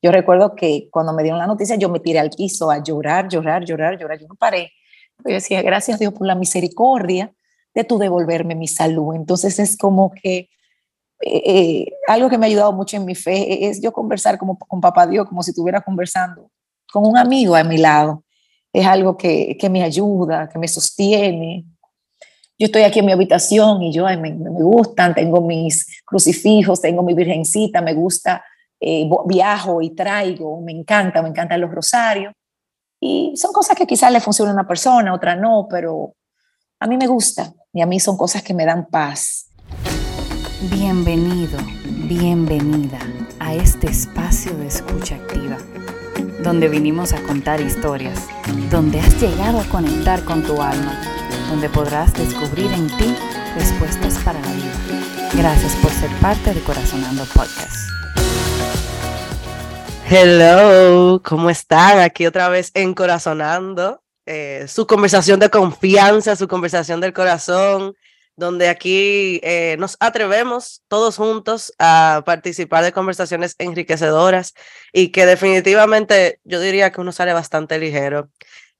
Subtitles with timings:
[0.00, 3.28] Yo recuerdo que cuando me dieron la noticia, yo me tiré al piso a llorar,
[3.28, 4.18] llorar, llorar, llorar.
[4.18, 4.72] Yo no paré.
[5.24, 7.32] Yo decía, gracias Dios por la misericordia
[7.74, 9.14] de tu devolverme mi salud.
[9.14, 10.48] Entonces es como que
[11.20, 14.58] eh, eh, algo que me ha ayudado mucho en mi fe es yo conversar como,
[14.58, 16.50] con papá Dios, como si estuviera conversando
[16.92, 18.24] con un amigo a mi lado.
[18.72, 21.64] Es algo que, que me ayuda, que me sostiene.
[22.58, 27.02] Yo estoy aquí en mi habitación y yo me, me, gustan, tengo mis crucifijos, tengo
[27.02, 28.44] mi virgencita, me gusta,
[28.80, 32.32] eh, viajo y traigo, me encanta, me encantan los rosarios.
[33.00, 36.14] Y son cosas que quizás le funcionan a una persona, a otra no, pero
[36.80, 39.50] a mí me gusta y a mí son cosas que me dan paz.
[40.70, 41.58] Bienvenido,
[42.08, 42.98] bienvenida
[43.38, 45.58] a este espacio de escucha activa,
[46.42, 48.26] donde vinimos a contar historias,
[48.70, 51.00] donde has llegado a conectar con tu alma,
[51.48, 53.14] donde podrás descubrir en ti
[53.54, 54.98] respuestas para la vida.
[55.34, 57.88] Gracias por ser parte de Corazonando Podcast.
[60.10, 61.98] Hello, ¿cómo están?
[61.98, 67.94] Aquí otra vez en Corazonando, eh, su conversación de confianza, su conversación del corazón
[68.34, 74.54] donde aquí eh, nos atrevemos todos juntos a participar de conversaciones enriquecedoras
[74.94, 78.30] y que definitivamente yo diría que uno sale bastante ligero.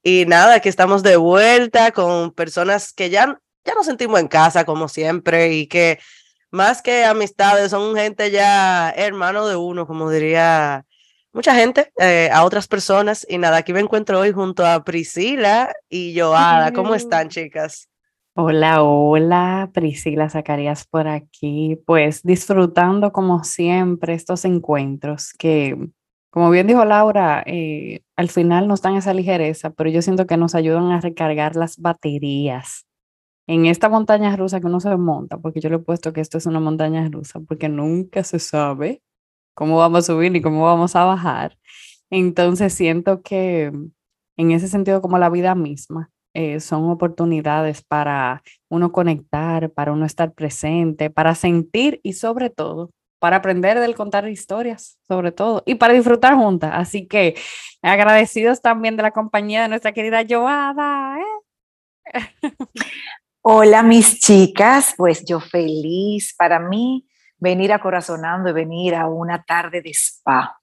[0.03, 4.65] Y nada, aquí estamos de vuelta con personas que ya, ya nos sentimos en casa
[4.65, 5.99] como siempre y que
[6.51, 10.87] más que amistades son gente ya hermano de uno, como diría
[11.39, 13.25] mucha gente, eh, a otras personas.
[13.31, 16.73] Y nada, aquí me encuentro hoy junto a Priscila y Joada.
[16.73, 17.89] ¿Cómo están, chicas?
[18.35, 25.77] Hola, hola, Priscila Zacarías por aquí, pues disfrutando como siempre estos encuentros que,
[26.31, 30.37] como bien dijo Laura, eh, al final nos dan esa ligereza, pero yo siento que
[30.37, 32.85] nos ayudan a recargar las baterías
[33.47, 36.37] en esta montaña rusa que uno se monta, porque yo le he puesto que esto
[36.37, 39.03] es una montaña rusa, porque nunca se sabe
[39.59, 41.59] cómo vamos a subir ni cómo vamos a bajar.
[42.11, 43.73] Entonces siento que
[44.37, 50.07] en ese sentido como la vida misma, eh, son oportunidades para uno conectar, para uno
[50.07, 55.75] estar presente, para sentir y sobre todo para aprender del contar historias, sobre todo, y
[55.75, 56.71] para disfrutar juntas.
[56.73, 57.35] Así que
[57.83, 61.19] agradecidos también de la compañía de nuestra querida Joada.
[61.19, 62.21] ¿eh?
[63.43, 66.33] Hola mis chicas, pues yo feliz.
[66.39, 67.08] Para mí
[67.39, 70.59] venir a Corazonando y venir a una tarde de spa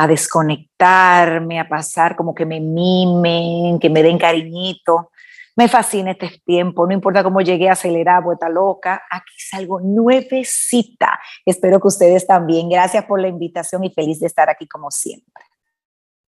[0.00, 5.10] a desconectarme, a pasar como que me mimen, que me den cariñito.
[5.56, 11.18] Me fascina este tiempo, no importa cómo llegué acelerada, vuelta loca, aquí salgo nuevecita.
[11.44, 12.68] Espero que ustedes también.
[12.68, 15.44] Gracias por la invitación y feliz de estar aquí como siempre.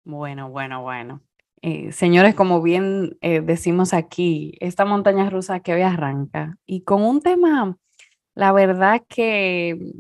[0.03, 1.21] Bueno, bueno, bueno.
[1.61, 7.03] Eh, señores, como bien eh, decimos aquí, esta montaña rusa que hoy arranca y con
[7.03, 7.77] un tema,
[8.39, 9.95] la verdad que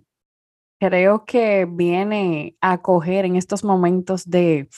[0.78, 4.68] creo que viene a acoger en estos momentos de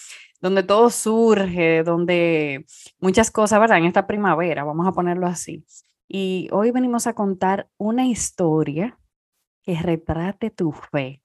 [0.40, 2.64] donde todo surge, donde
[3.00, 3.76] muchas cosas, ¿verdad?
[3.76, 5.62] En esta primavera, vamos a ponerlo así.
[6.08, 8.98] Y hoy venimos a contar una historia
[9.62, 11.22] que retrate tu fe.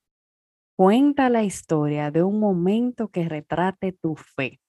[0.75, 4.59] Cuenta la historia de un momento que retrate tu fe.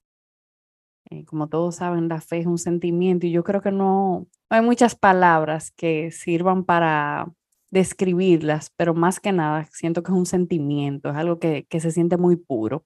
[1.11, 4.63] Eh, como todos saben, la fe es un sentimiento y yo creo que no hay
[4.63, 7.27] muchas palabras que sirvan para
[7.71, 11.91] describirlas, pero más que nada siento que es un sentimiento, es algo que, que se
[11.91, 12.85] siente muy puro.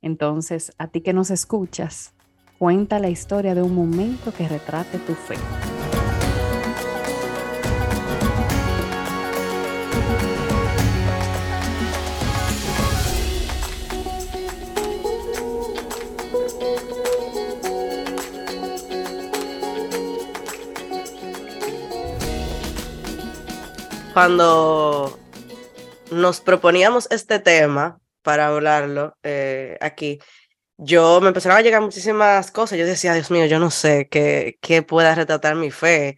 [0.00, 2.14] Entonces, a ti que nos escuchas,
[2.58, 5.36] cuenta la historia de un momento que retrate tu fe.
[24.12, 25.18] Cuando
[26.10, 30.18] nos proponíamos este tema para hablarlo eh, aquí,
[30.76, 32.78] yo me empezaron a llegar muchísimas cosas.
[32.78, 36.16] Yo decía, Dios mío, yo no sé qué, qué pueda retratar mi fe.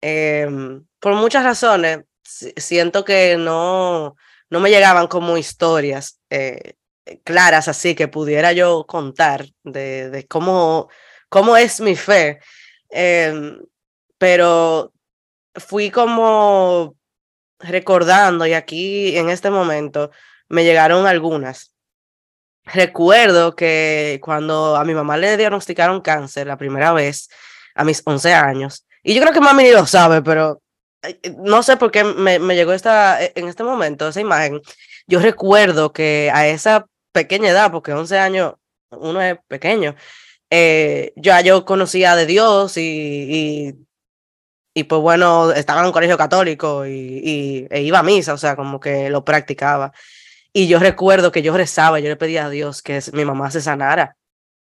[0.00, 4.16] Em, por muchas razones, siento que no,
[4.50, 6.74] no me llegaban como historias eh,
[7.24, 10.88] claras así que pudiera yo contar de, cómo,
[11.28, 12.40] cómo es mi fe.
[12.90, 13.58] Em,
[14.18, 14.92] pero
[15.54, 16.96] fui como
[17.58, 20.10] recordando, y aquí en este momento
[20.48, 21.72] me llegaron algunas.
[22.64, 27.28] Recuerdo que cuando a mi mamá le diagnosticaron cáncer la primera vez,
[27.74, 30.60] a mis 11 años, y yo creo que mami ni lo sabe, pero
[31.38, 34.60] no sé por qué me, me llegó esta, eh, en este momento esa imagen.
[35.06, 38.54] Yo recuerdo que a esa pequeña edad, porque 11 años
[38.90, 39.94] uno es pequeño,
[40.50, 43.85] eh, ya yo conocía de Dios y, y
[44.76, 48.56] y pues bueno, estaba en un colegio católico y, e iba a misa, o sea,
[48.56, 49.90] como que lo practicaba.
[50.52, 53.62] Y yo recuerdo que yo rezaba, yo le pedía a Dios que mi mamá se
[53.62, 54.18] sanara.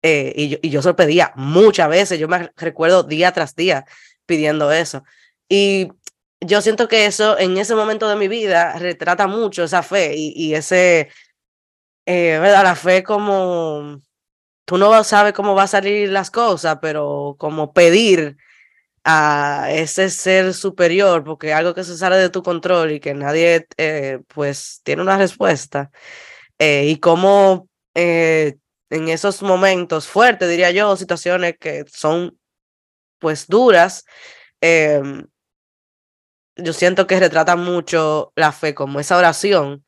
[0.03, 3.55] Eh, y, yo, y yo se lo pedía muchas veces, yo me recuerdo día tras
[3.55, 3.85] día
[4.27, 5.03] pidiendo eso.
[5.49, 5.89] Y
[6.39, 10.33] yo siento que eso en ese momento de mi vida retrata mucho esa fe y,
[10.35, 11.09] y ese,
[12.05, 12.61] eh, ¿verdad?
[12.63, 14.01] La fe como,
[14.65, 18.37] tú no sabes cómo va a salir las cosas, pero como pedir
[19.05, 23.67] a ese ser superior, porque algo que se sale de tu control y que nadie
[23.77, 25.91] eh, pues tiene una respuesta,
[26.59, 32.37] eh, y cómo en esos momentos fuertes, diría yo, situaciones que son
[33.19, 34.05] pues duras,
[34.61, 35.25] em,
[36.57, 39.85] yo siento que retrata mucho la fe como esa oración,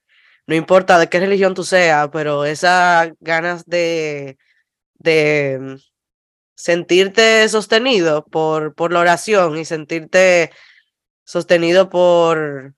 [0.48, 4.38] no importa de qué religión tú seas, pero esas ganas de,
[4.96, 5.78] de
[6.58, 10.52] sentirte sostenido por, por la oración y sentirte
[11.24, 12.74] sostenido por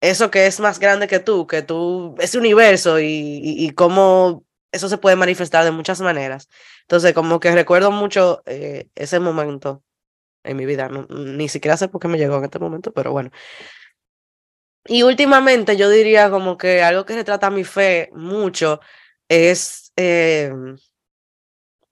[0.00, 4.88] eso que es más grande que tú, que tú, ese universo y, y, cómo eso
[4.88, 6.48] se puede manifestar de muchas maneras.
[6.82, 9.82] Entonces, como que recuerdo mucho eh, ese momento
[10.44, 10.88] en mi vida.
[11.08, 13.30] ni siquiera sé por qué me llegó en este momento, pero bueno.
[14.86, 18.80] Y últimamente yo diría como que algo que retrata mi fe mucho
[19.28, 20.52] es, eh,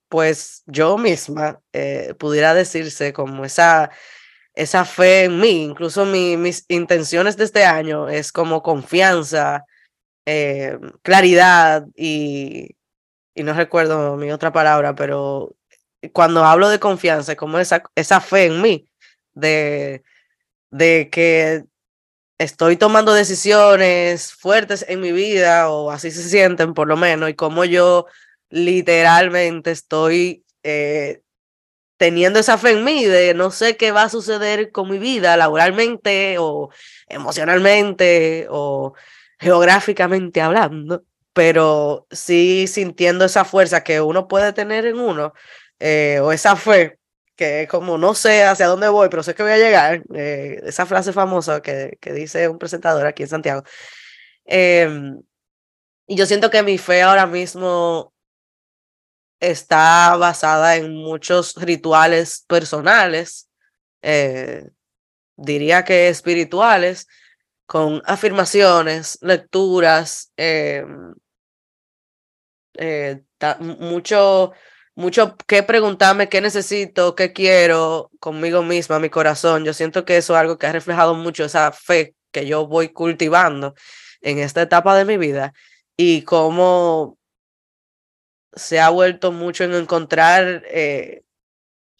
[0.08, 3.90] pues yo misma, eh, pudiera decirse como esa,
[4.54, 9.64] esa fe en mí, incluso mis intenciones de este año es como confianza,
[10.26, 12.76] eh, claridad y,
[13.34, 15.54] y no recuerdo mi otra palabra, pero
[16.12, 18.88] cuando hablo de confianza, como esa, esa fe en mí,
[19.34, 20.02] de,
[20.70, 21.64] de que
[22.38, 27.34] estoy tomando decisiones fuertes en mi vida, o así se sienten por lo menos, y
[27.34, 28.06] como yo
[28.50, 31.22] literalmente estoy eh,
[31.98, 35.36] teniendo esa fe en mí de no sé qué va a suceder con mi vida
[35.36, 36.70] laboralmente o
[37.08, 38.94] emocionalmente o
[39.38, 45.34] geográficamente hablando, pero sí sintiendo esa fuerza que uno puede tener en uno
[45.80, 46.98] eh, o esa fe,
[47.36, 50.86] que como no sé hacia dónde voy, pero sé que voy a llegar, eh, esa
[50.86, 53.62] frase famosa que, que, dice un presentador aquí en Santiago.
[54.44, 55.22] Em,
[56.06, 58.12] y yo siento que mi fe ahora mismo
[59.40, 63.48] está basada en muchos rituales personales,
[64.02, 64.68] eh,
[65.36, 67.06] diría que espirituales,
[67.66, 71.14] con afirmaciones, lecturas, em,
[73.60, 74.52] mucho
[74.98, 79.64] mucho que preguntarme qué necesito, qué quiero conmigo misma, mi corazón.
[79.64, 82.88] Yo siento que eso es algo que ha reflejado mucho esa fe que yo voy
[82.88, 83.74] cultivando
[84.22, 85.52] en esta etapa de mi vida
[85.96, 87.17] y cómo
[88.54, 91.24] se ha vuelto mucho en encontrar eh,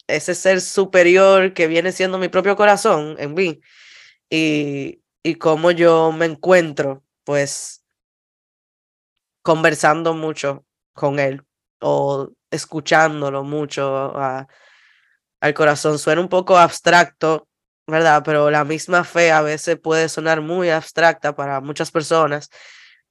[0.07, 3.61] ese ser superior que viene siendo mi propio corazón en mí
[4.29, 7.83] y, y cómo yo me encuentro pues
[9.41, 11.43] conversando mucho con él
[11.81, 14.13] o escuchándolo mucho
[15.39, 15.99] al corazón.
[15.99, 17.47] Suena un poco abstracto,
[17.87, 18.21] ¿verdad?
[18.25, 22.49] Pero la misma fe a veces puede sonar muy abstracta para muchas personas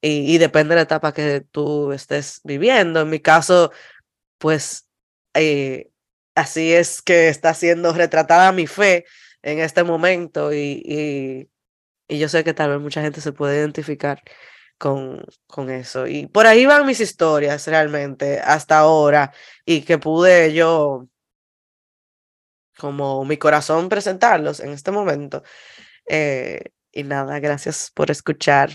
[0.01, 3.01] y, depende de la etapa que tú estés viviendo.
[3.01, 3.73] En mi caso,
[4.39, 4.89] pues
[5.35, 5.91] eh,
[6.35, 9.07] así es que está siendo retratada mi fe
[9.43, 11.49] en este momento y,
[12.09, 14.23] y, yo sé que tal vez mucha gente se puede identificar
[14.79, 16.07] con, con eso.
[16.07, 19.33] Y por ahí van mis historias realmente hasta ahora
[19.67, 21.09] y que pude yo,
[22.79, 25.43] como mi corazón, presentarlos en este momento.
[26.09, 26.63] Eh,
[26.93, 28.71] y nada, gracias por escuchar.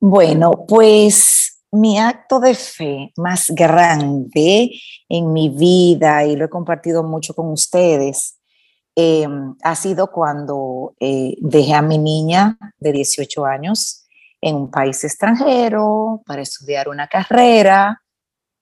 [0.00, 4.70] Bueno, pues mi acto de fe más grande
[5.08, 8.38] en mi vida, y lo he compartido mucho con ustedes,
[8.94, 14.06] em, ha sido cuando eh, dejé a mi niña de 18 años
[14.40, 18.02] en un país extranjero para estudiar una carrera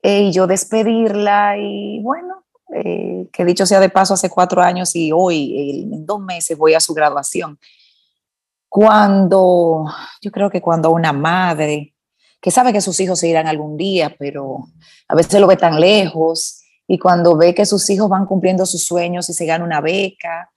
[0.03, 4.95] eh, y yo despedirla y bueno, eh, que dicho sea de paso, hace cuatro años
[4.97, 7.59] y hoy, en dos meses, voy a su graduación.
[8.75, 9.85] Cuando,
[10.21, 11.95] yo creo que cuando una madre
[12.41, 14.67] que sabe que sus hijos se irán algún día, pero
[15.07, 18.83] a veces lo ve tan lejos, y cuando ve que sus hijos van cumpliendo sus
[18.83, 20.51] sueños y se gana una beca,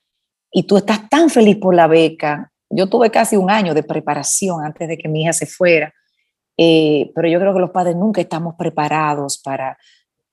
[0.51, 4.65] y tú estás tan feliz por la beca, yo tuve casi un año de preparación
[4.65, 5.93] antes de que mi hija se fuera,
[6.57, 9.77] eh, pero yo creo que los padres nunca estamos preparados para,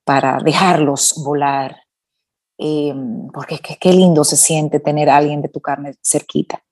[0.05, 1.76] para dejarlos volar,
[2.57, 2.95] eh,
[3.31, 6.64] porque qué lindo se siente tener a alguien de tu carne cerquita.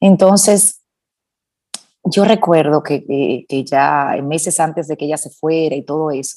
[0.00, 0.80] Entonces,
[2.04, 3.04] yo recuerdo que,
[3.48, 6.36] que, ya meses antes de que ella se fuera y todo eso,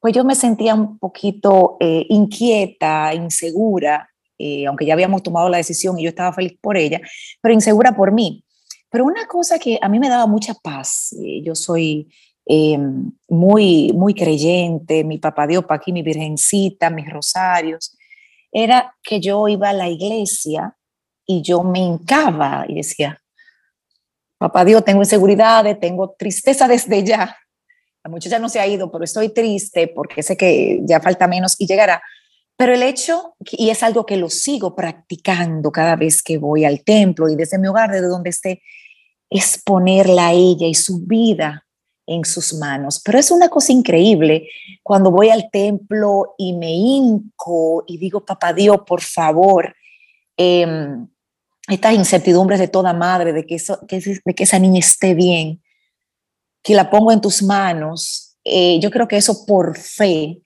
[0.00, 5.58] pues yo me sentía un poquito eh, inquieta, insegura, eh, aunque ya habíamos tomado la
[5.58, 7.00] decisión y yo estaba feliz por ella,
[7.40, 8.44] pero insegura por mí.
[8.90, 12.08] Pero una cosa que a mí me daba mucha paz, eh, yo soy
[13.26, 17.96] muy, muy creyente, mi papá Dios para aquí, mi virgencita, mis rosarios,
[18.52, 20.76] era que yo iba a la iglesia
[21.26, 23.20] y yo me hincaba y decía,
[24.38, 27.36] papá Dios, tengo inseguridades, tengo tristeza desde ya.
[28.04, 31.56] La muchacha no se ha ido, pero estoy triste porque sé que ya falta menos
[31.58, 32.02] y llegará.
[32.56, 36.84] Pero el hecho, y es algo que lo sigo practicando cada vez que voy al
[36.84, 38.62] templo y desde mi hogar, desde donde esté,
[39.30, 41.66] es ponerla a ella y su vida
[42.06, 43.00] en sus manos.
[43.04, 44.48] Pero es una cosa increíble
[44.82, 49.74] cuando voy al templo y me hinco y digo, papá Dios, por favor,
[50.36, 50.66] eh,
[51.68, 55.62] estas incertidumbres de toda madre, de que, eso, de que esa niña esté bien,
[56.62, 60.42] que la pongo en tus manos, eh, yo creo que eso por fe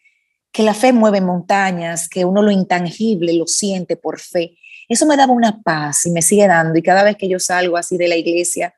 [0.52, 4.56] que la fe mueve montañas, que uno lo intangible lo siente por fe.
[4.88, 6.78] Eso me daba una paz y me sigue dando.
[6.78, 8.74] Y cada vez que yo salgo así de la iglesia,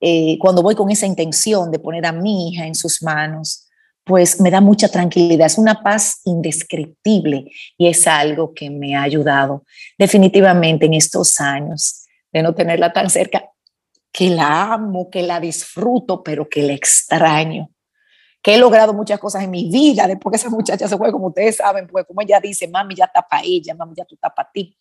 [0.00, 3.68] eh, cuando voy con esa intención de poner a mi hija en sus manos,
[4.04, 5.46] pues me da mucha tranquilidad.
[5.46, 9.64] Es una paz indescriptible y es algo que me ha ayudado
[9.98, 13.50] definitivamente en estos años de no tenerla tan cerca,
[14.12, 17.70] que la amo, que la disfruto, pero que la extraño
[18.44, 21.28] que he logrado muchas cosas en mi vida después que esa muchacha se fue, como
[21.28, 24.76] ustedes saben, porque como ella dice, mami, ya para ella, mami, ya tú para ti.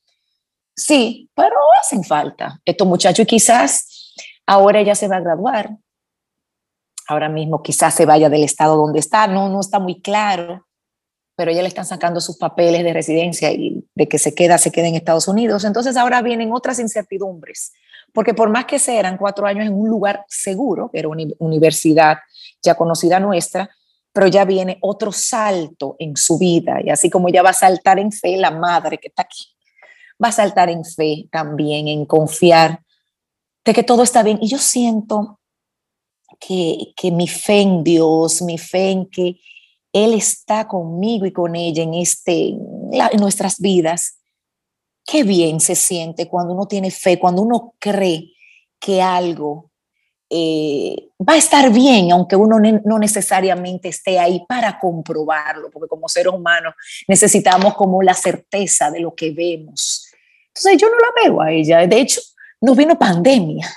[0.75, 4.13] Sí, pero hacen falta estos muchachos y quizás
[4.46, 5.70] ahora ella se va a graduar,
[7.08, 10.66] ahora mismo quizás se vaya del estado donde está, no, no está muy claro,
[11.36, 14.72] pero ella le están sacando sus papeles de residencia y de que se queda, se
[14.72, 15.64] queda en Estados Unidos.
[15.64, 17.74] Entonces ahora vienen otras incertidumbres,
[18.14, 22.18] porque por más que sean cuatro años en un lugar seguro, era una universidad,
[22.62, 23.70] ya conocida nuestra,
[24.12, 26.80] pero ya viene otro salto en su vida.
[26.84, 29.44] Y así como ella va a saltar en fe, la madre que está aquí,
[30.24, 32.80] va a saltar en fe también, en confiar
[33.66, 34.38] de que todo está bien.
[34.40, 35.40] Y yo siento
[36.46, 39.40] que, que mi fe en Dios, mi fe en que
[39.94, 44.20] Él está conmigo y con ella en, este, en nuestras vidas,
[45.06, 48.32] qué bien se siente cuando uno tiene fe, cuando uno cree
[48.80, 49.72] que algo
[50.30, 56.10] eh, va a estar bien, aunque uno no necesariamente esté ahí para comprobarlo, porque como
[56.10, 56.74] seres humanos
[57.08, 60.08] necesitamos como la certeza de lo que vemos.
[60.48, 61.86] Entonces yo no la veo a ella.
[61.88, 62.22] De hecho,
[62.60, 63.70] nos vino pandemia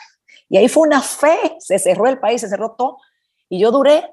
[0.49, 2.99] y ahí fue una fe, se cerró el país, se cerró todo.
[3.49, 4.05] Y yo duré,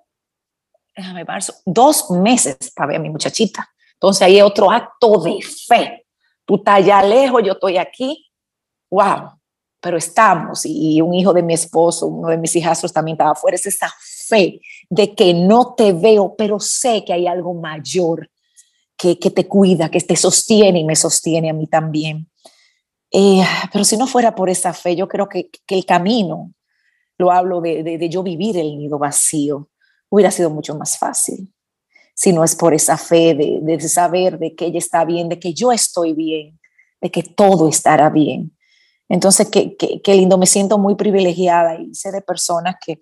[0.95, 3.69] déjame marzo, dos meses para ver a mi muchachita.
[3.93, 6.05] Entonces ahí es otro acto de fe.
[6.45, 8.29] Tú estás allá lejos, yo estoy aquí.
[8.89, 9.31] Wow,
[9.79, 13.55] pero estamos, y un hijo de mi esposo, uno de mis hijastros también estaba afuera,
[13.55, 18.29] es esa fe de que no te veo, pero sé que hay algo mayor
[18.95, 22.29] que, que te cuida, que te sostiene y me sostiene a mí también.
[23.13, 26.53] Eh, pero si no fuera por esa fe, yo creo que, que el camino,
[27.17, 29.70] lo hablo de, de, de yo vivir el nido vacío,
[30.10, 31.53] hubiera sido mucho más fácil
[32.13, 35.39] si no es por esa fe de, de, saber de que ella está bien, de
[35.39, 36.60] que yo estoy bien,
[37.01, 38.55] de que todo estará bien.
[39.10, 43.00] Entonces, qué, qué, lindo, me siento muy privilegiada y sé de personas que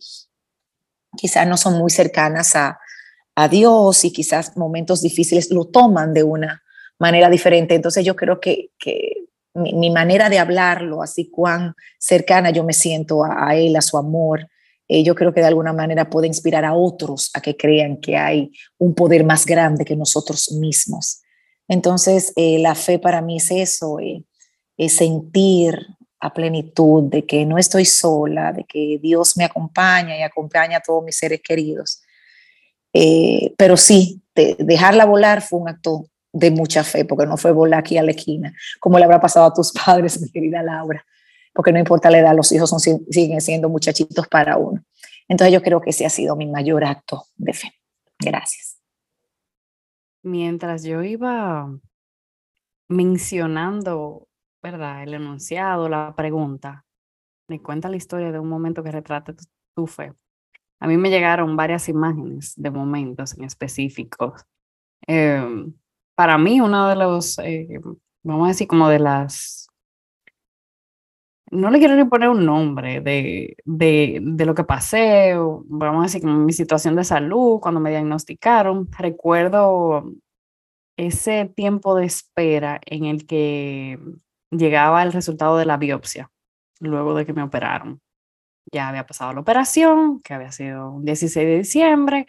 [1.16, 2.80] quizás no son muy cercanas a,
[3.36, 6.64] a Dios y quizás momentos difíciles lo toman de una
[6.98, 7.76] manera diferente.
[7.76, 13.24] Entonces yo creo que, que mi, manera de hablarlo, así cuán cercana yo me siento
[13.24, 14.48] a, Él, a su amor,
[14.88, 18.18] eh, yo creo que de alguna manera puede inspirar a otros a que crean que
[18.18, 21.22] hay un poder más grande que nosotros mismos.
[21.68, 24.24] Entonces, eh, la fe para mí es eso, eh,
[24.78, 25.88] es sentir
[26.20, 30.82] a plenitud de que no estoy sola, de que Dios me acompaña y acompaña a
[30.82, 32.02] todos mis seres queridos.
[33.58, 37.80] Pero sí, de, dejarla volar fue un acto de mucha fe, porque no fue volar
[37.80, 41.06] aquí a la esquina, como le habrá pasado a tus padres, mi querida Laura,
[41.54, 44.84] porque no importa la edad, los hijos son, siguen siendo muchachitos para uno.
[45.28, 47.74] Entonces yo creo que ese ha sido mi mayor acto de fe.
[48.20, 48.80] Gracias.
[50.24, 51.70] Mientras yo iba
[52.90, 54.28] mencionando
[54.62, 55.04] ¿verdad?
[55.04, 56.86] El enunciado, la pregunta,
[57.48, 59.34] me cuenta la historia de un momento que retrata
[59.76, 60.14] tu, fe.
[60.80, 64.46] A mí me llegaron varias imágenes de momentos en específicos.
[65.08, 65.74] Em,
[66.16, 67.80] para mí, uno de los, eh,
[68.24, 69.68] vamos a decir, como de las,
[71.52, 76.22] no le quiero ni poner un nombre de, de, lo que pasé, vamos a decir,
[76.22, 80.12] como mi situación de salud, cuando me diagnosticaron, recuerdo
[80.98, 84.00] ese tiempo de espera en el que
[84.52, 86.32] llegaba el resultado de la biopsia
[86.82, 88.02] luego de que me operaron.
[88.72, 92.28] Ya había pasado la operación, que había sido un 16 de diciembre,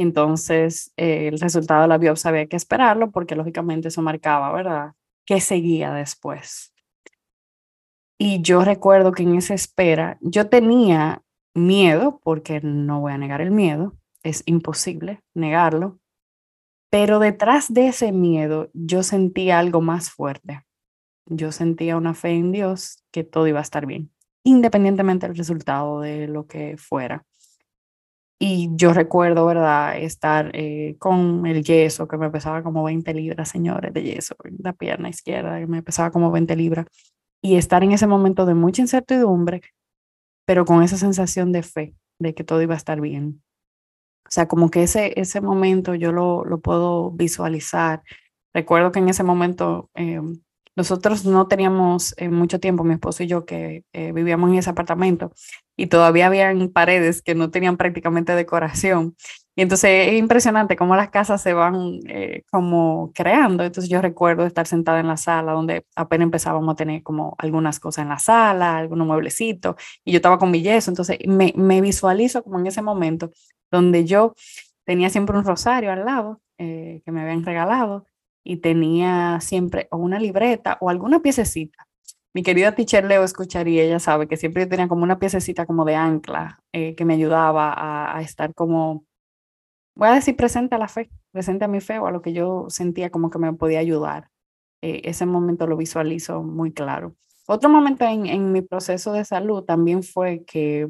[0.00, 4.92] entonces eh, el resultado de la biopsia había que esperarlo porque lógicamente eso marcaba, ¿verdad?
[5.24, 6.72] ¿Qué seguía después?
[8.18, 11.22] Y yo recuerdo que en esa espera yo tenía
[11.54, 15.98] miedo, porque no voy a negar el miedo, es imposible negarlo,
[16.90, 20.66] pero detrás de ese miedo yo sentía algo más fuerte.
[21.26, 24.10] Yo sentía una fe en Dios que todo iba a estar bien,
[24.44, 27.24] independientemente del resultado de lo que fuera.
[28.42, 33.50] Y yo recuerdo, ¿verdad?, estar eh, con el yeso, que me pesaba como 20 libras,
[33.50, 36.86] señores, de yeso, la pierna izquierda, que me pesaba como 20 libras,
[37.42, 39.60] y estar en ese momento de mucha incertidumbre,
[40.46, 43.42] pero con esa sensación de fe, de que todo iba a estar bien.
[44.26, 48.02] O sea, como que ese, ese momento yo lo, lo puedo visualizar.
[48.54, 50.40] Recuerdo que en ese momento em,
[50.76, 54.70] nosotros no teníamos eh, mucho tiempo, mi esposo y yo, que eh, vivíamos en ese
[54.70, 55.32] apartamento
[55.80, 59.16] y todavía habían paredes que no tenían prácticamente decoración.
[59.56, 63.64] Y entonces es impresionante cómo las casas se van eh, como creando.
[63.64, 67.80] Entonces yo recuerdo estar sentada en la sala donde apenas empezábamos a tener como algunas
[67.80, 70.90] cosas en la sala, algunos mueblecitos, y yo estaba con mi yeso.
[70.90, 73.30] Entonces me, me visualizo como en ese momento
[73.70, 74.34] donde yo
[74.84, 78.04] tenía siempre un rosario al lado que me habían regalado
[78.44, 81.86] y tenía siempre o una libreta o alguna piececita.
[82.32, 85.96] Mi querida teacher Leo escucharía, ella sabe que siempre tenía como una piececita como de
[85.96, 87.74] ancla eh, que me ayudaba
[88.16, 89.04] a, estar como,
[89.96, 92.32] voy a decir presente a la fe, presente a mi fe o a lo que
[92.32, 94.30] yo sentía como que me podía ayudar.
[94.82, 97.16] Eh, ese momento lo visualizo muy claro.
[97.48, 100.88] Otro momento en, mi proceso de salud también fue que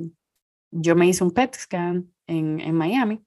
[0.70, 3.24] yo me hice un PET scan en Miami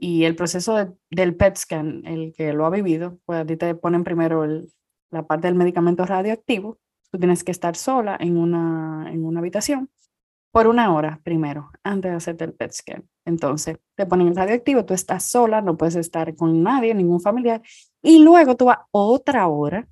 [0.00, 3.74] y el proceso del PET scan, el que lo ha vivido, pues a ti te
[3.74, 4.46] ponen primero
[5.10, 6.78] la parte del medicamento radioactivo.
[7.10, 9.90] Tú tienes que estar sola en una, en una habitación
[10.52, 13.08] por una hora primero, antes de hacerte el PET scan.
[13.24, 17.62] Entonces, te ponen el radioactivo, tú estás sola, no puedes estar con nadie, ningún familiar,
[18.02, 19.88] y luego tú vas otra hora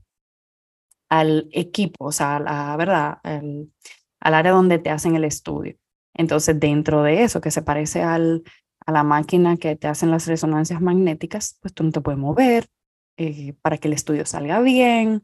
[1.08, 5.76] al equipo, o sea, la verdad, al área donde te hacen el estudio.
[6.14, 8.42] Entonces, dentro de eso, que se parece al,
[8.84, 12.66] a la máquina que te hacen las resonancias magnéticas, pues tú no te puedes mover
[13.16, 15.22] eh, para que el estudio salga bien,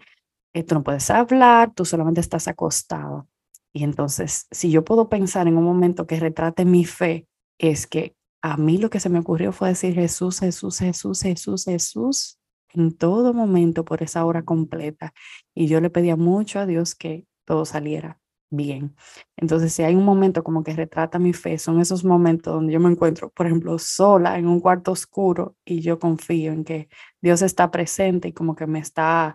[0.55, 3.29] eh, tú no puedes hablar, tú solamente estás acostado.
[3.73, 7.27] Y entonces, si yo puedo pensar en un momento que retrate mi fe,
[7.59, 11.65] es que a mí lo que se me ocurrió fue decir Jesús, Jesús, Jesús, Jesús,
[11.65, 12.39] Jesús,
[12.73, 15.13] en todo momento por esa hora completa.
[15.55, 18.95] Y yo le pedía mucho a Dios que todo saliera bien.
[19.37, 22.81] Entonces, si hay un momento como que retrata mi fe, son esos momentos donde yo
[22.81, 26.89] me encuentro, por ejemplo, sola en un cuarto oscuro y yo confío en que
[27.21, 29.35] Dios está presente y como que me está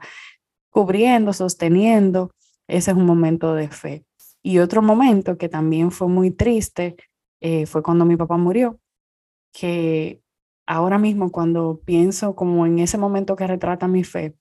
[0.69, 2.31] cubriendo, sosteniendo.
[2.67, 4.05] Ese es un momento de fe.
[4.41, 6.95] Y otro momento que también fue muy triste
[7.41, 8.79] eh, fue cuando mi papá murió,
[9.53, 10.21] que
[10.65, 14.35] ahora mismo cuando pienso como en ese momento que retrata mi fe,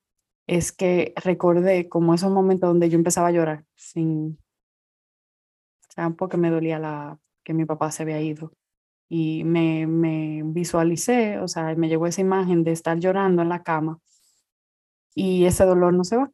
[0.46, 4.38] es que recordé como esos momentos donde yo empezaba a llorar sin,
[6.16, 8.52] porque me dolía la, que mi papá se había ido.
[9.10, 13.62] Y me, me visualicé, o sea, me llegó esa imagen de estar llorando en la
[13.62, 14.00] cama
[15.14, 16.30] y ese dolor no se va.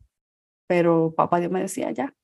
[0.67, 2.15] Pero papá Dios me decía ya.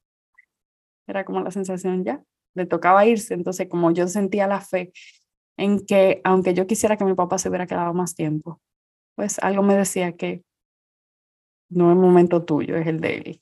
[1.06, 2.22] Era como la sensación ya.
[2.54, 3.34] Le tocaba irse.
[3.34, 4.92] Entonces, como yo sentía la fe
[5.56, 8.60] en que, aunque yo quisiera que mi papá se hubiera quedado más tiempo,
[9.16, 10.42] pues algo me decía que
[11.70, 13.40] no es momento tuyo, es el de él.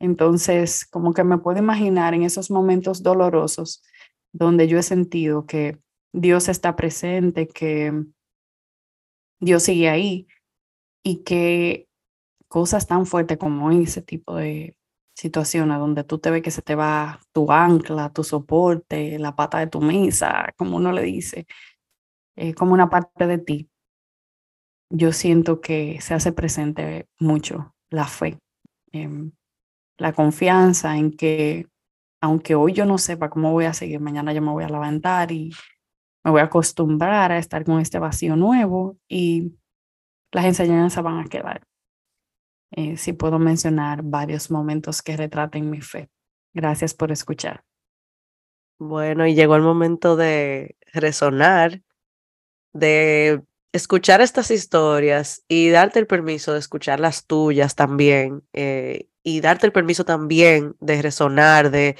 [0.00, 3.82] Entonces, como que me puedo imaginar en esos momentos dolorosos
[4.32, 5.78] donde yo he sentido que
[6.12, 7.92] Dios está presente, que
[9.40, 10.26] Dios sigue ahí
[11.02, 11.87] y que
[12.48, 14.76] cosas tan fuertes como ese tipo de
[15.14, 19.58] situaciones donde tú te ves que se te va tu ancla, tu soporte, la pata
[19.58, 21.46] de tu mesa, como uno le dice,
[22.36, 23.70] eh, como una parte de ti.
[24.90, 28.38] Yo siento que se hace presente mucho la fe.
[28.92, 29.32] Em,
[29.98, 31.66] la confianza en que
[32.20, 35.32] aunque hoy yo no sepa cómo voy a seguir, mañana yo me voy a levantar
[35.32, 35.52] y
[36.24, 39.54] me voy a acostumbrar a estar con este vacío nuevo y
[40.32, 41.67] las enseñanzas van a quedar.
[42.72, 46.10] Eh, si puedo mencionar varios momentos que retraten mi fe.
[46.54, 47.64] Gracias por escuchar.
[48.78, 51.82] Bueno, y llegó el momento de resonar,
[52.72, 59.40] de escuchar estas historias y darte el permiso de escuchar las tuyas también eh, y
[59.40, 61.96] darte el permiso también de resonar, de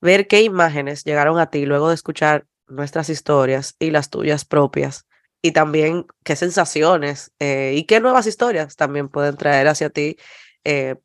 [0.00, 5.06] ver qué imágenes llegaron a ti luego de escuchar nuestras historias y las tuyas propias
[5.42, 10.16] y también qué sensaciones eh, y qué nuevas historias también pueden traer hacia ti
[10.64, 10.96] eh,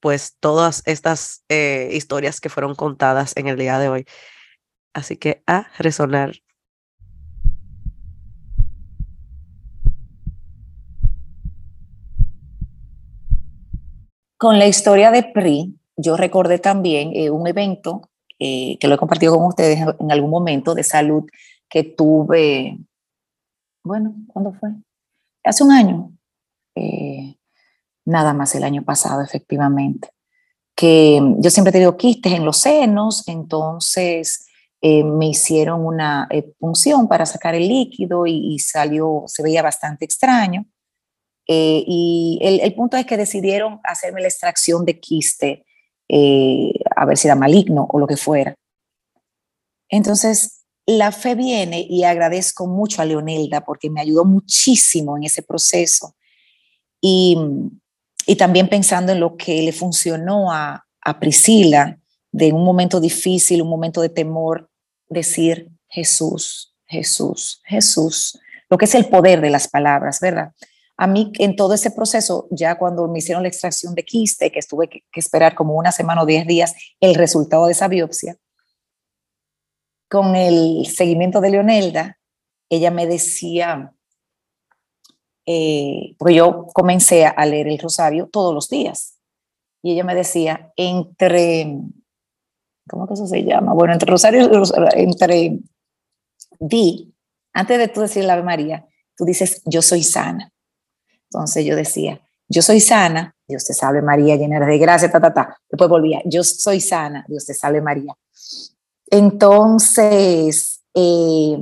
[0.00, 4.06] pues todas estas historias que fueron contadas en el día de hoy.
[4.94, 6.32] Así que a resonar.
[14.44, 18.98] con la historia de Pri, yo recordé también eh, un evento eh, que lo he
[18.98, 21.24] compartido con ustedes en algún momento de salud
[21.66, 22.76] que tuve,
[23.84, 24.70] bueno, ¿cuándo fue?
[25.44, 26.12] Hace un año,
[26.74, 27.36] eh,
[28.04, 30.08] nada más el año pasado, efectivamente,
[30.74, 34.46] que yo siempre he tenido quistes en los senos, entonces
[34.82, 40.66] me hicieron una punción para sacar el líquido y, salió, se veía bastante extraño.
[41.46, 45.64] y el, el, punto es que decidieron hacerme la extracción de quiste
[46.08, 48.54] eh, a ver si era maligno o lo que fuera.
[49.88, 50.53] Entonces,
[50.86, 56.14] la fe viene y agradezco mucho a Leonelda porque me ayudó muchísimo en ese proceso.
[57.00, 57.38] Y,
[58.26, 61.98] y también pensando en lo que le funcionó a, a Priscila
[62.32, 64.70] de un momento difícil, un momento de temor,
[65.08, 70.52] decir Jesús, Jesús, Jesús, lo que es el poder de las palabras, ¿verdad?
[70.96, 74.58] A mí en todo ese proceso, ya cuando me hicieron la extracción de quiste, que
[74.58, 78.36] estuve que, esperar como una semana o diez días el resultado de esa biopsia,
[80.08, 82.18] con el seguimiento de Leonelda,
[82.68, 83.92] ella me decía,
[85.46, 89.18] eh, porque yo comencé a leer el rosario todos los días,
[89.82, 91.78] y ella me decía, entre,
[92.88, 93.74] ¿cómo que eso se llama?
[93.74, 94.50] Bueno, entre rosario,
[94.94, 95.58] entre
[96.58, 97.14] di,
[97.52, 98.86] antes de tú decir la Ave María,
[99.16, 100.50] tú dices, yo soy sana.
[101.24, 105.34] Entonces yo decía, yo soy sana, Dios te salve María, llena de gracia, ta, ta,
[105.34, 105.56] ta.
[105.68, 108.14] Después volvía, yo soy sana, Dios te salve María.
[109.10, 111.58] Entonces, eh,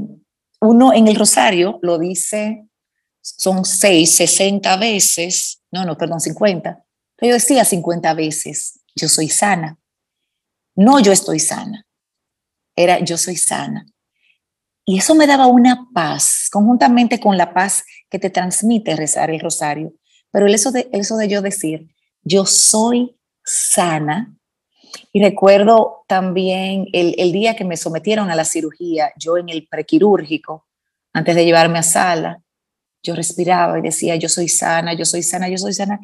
[0.60, 2.68] uno en el rosario lo dice,
[3.20, 6.84] son seis, sesenta veces, no, no, perdón, cincuenta.
[7.16, 9.78] Pero yo decía cincuenta veces, yo soy sana.
[10.74, 11.86] No, yo estoy sana.
[12.76, 13.86] Era, yo soy sana.
[14.84, 19.40] Y eso me daba una paz, conjuntamente con la paz que te transmite rezar el
[19.40, 19.94] rosario.
[20.30, 24.34] Pero el eso de, eso de yo decir, yo soy sana.
[25.12, 29.66] Y recuerdo también el, el día que me sometieron a la cirugía, yo en el
[29.68, 30.66] prequirúrgico,
[31.12, 32.42] antes de llevarme a sala,
[33.02, 36.00] yo respiraba y decía, yo soy sana, yo soy sana, yo soy sana.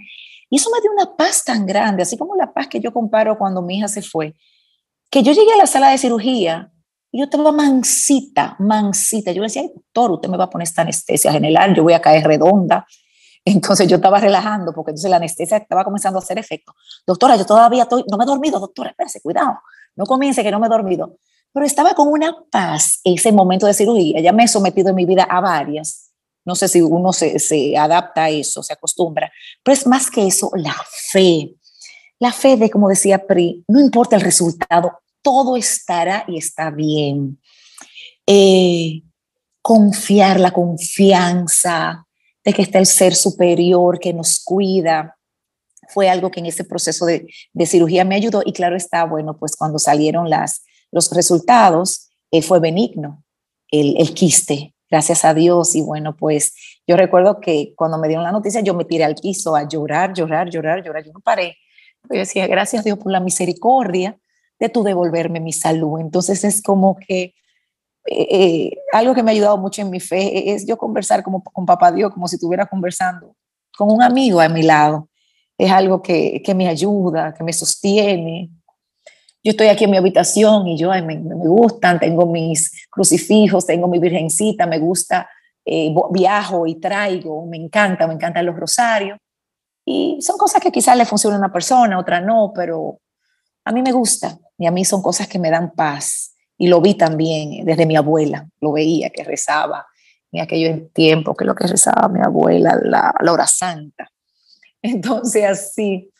[0.51, 3.39] Y eso me dio una paz tan grande, así como la paz que yo comparo
[3.39, 4.35] cuando mi hija se fue,
[5.11, 6.73] que yo llegué a la sala de cirugía
[7.13, 9.33] yo estaba mansita, mansita.
[9.33, 12.01] Yo le decía, doctor, usted me va a poner esta anestesia general, yo voy a
[12.01, 12.87] caer redonda.
[13.49, 16.75] Entonces yo estaba relajando porque entonces la anestesia estaba comenzando a hacer efecto.
[17.07, 19.59] Doctora, yo todavía estoy, no me he dormido, doctora, espérese, cuidado,
[19.97, 21.17] no comience que no me he dormido.
[21.53, 24.21] Pero estaba con una paz ese momento de cirugía.
[24.21, 26.11] Ya me he sometido en mi vida a varias.
[26.45, 29.33] No sé si uno se, se adapta a eso, se acostumbra.
[29.63, 30.77] Pero es más que eso, la
[31.11, 31.55] fe.
[32.19, 37.41] La fe de, como decía Pri, no importa el resultado, todo estará y está bien.
[38.27, 39.03] Eh,
[39.63, 42.08] confiar, la confianza
[42.49, 45.19] de que está el ser superior que nos cuida,
[45.87, 47.27] fue algo que en ese proceso de,
[47.67, 52.59] cirugía me ayudó y claro está, bueno, pues cuando salieron las, los resultados, eh, fue
[52.59, 53.23] benigno
[53.71, 55.75] el, el quiste, gracias a Dios.
[55.75, 56.55] Y bueno, pues
[56.87, 60.15] yo recuerdo que cuando me dieron la noticia, yo me tiré al piso a llorar,
[60.15, 61.05] llorar, llorar, llorar.
[61.05, 61.59] Yo no paré.
[62.11, 64.19] Yo decía, gracias Dios por la misericordia
[64.59, 66.01] de tu devolverme mi salud.
[66.01, 67.35] Entonces es como que
[68.11, 71.43] eh, eh, algo que me ha ayudado mucho en mi fe es yo conversar como
[71.43, 73.37] con papá Dios, como si estuviera conversando
[73.77, 75.09] con un amigo a mi lado.
[75.59, 78.49] Es algo que, que me ayuda, que me sostiene.
[79.45, 83.89] Yo estoy aquí en mi habitación y yo me, me, gustan, tengo mis crucifijos, tengo
[83.89, 85.29] mi virgencita, me gusta,
[85.67, 89.19] eh, viajo y traigo, me encanta, me encantan los rosarios.
[89.85, 93.01] Y son cosas que quizás le funcionan a una persona, otra no, pero
[93.67, 96.35] a mí me gusta y a mí son cosas que me dan paz.
[96.59, 99.87] Y lo vi también desde mi abuela, lo veía que rezaba
[100.33, 104.11] en aquellos tiempos, que lo que rezaba mi abuela, la, la hora santa.
[104.83, 106.11] Entonces así,